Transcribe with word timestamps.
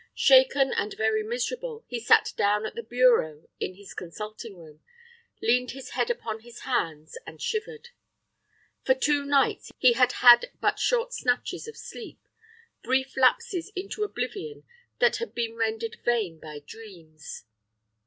Shaken 0.15 0.73
and 0.73 0.95
very 0.97 1.21
miserable, 1.21 1.83
he 1.87 1.99
sat 1.99 2.33
down 2.35 2.65
at 2.65 2.73
the 2.73 2.81
bureau 2.81 3.47
in 3.59 3.75
his 3.75 3.93
consulting 3.93 4.57
room, 4.57 4.81
leaned 5.43 5.69
his 5.73 5.91
head 5.91 6.09
upon 6.09 6.39
his 6.39 6.61
hands, 6.61 7.19
and 7.27 7.39
shivered. 7.39 7.89
For 8.83 8.95
two 8.95 9.23
nights 9.23 9.71
he 9.77 9.93
had 9.93 10.13
had 10.13 10.49
but 10.59 10.79
short 10.79 11.13
snatches 11.13 11.67
of 11.67 11.77
sleep, 11.77 12.27
brief 12.81 13.15
lapses 13.15 13.71
into 13.75 14.03
oblivion 14.03 14.63
that 14.97 15.17
had 15.17 15.35
been 15.35 15.55
rendered 15.55 15.97
vain 16.03 16.39
by 16.39 16.63
dreams. 16.65 17.43